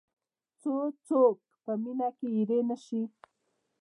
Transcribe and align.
څو 0.61 0.73
څوک 1.07 1.37
په 1.63 1.71
مینه 1.81 2.07
کې 2.17 2.27
اېرې 2.37 2.59
نه 2.69 2.77
شي. 2.85 3.01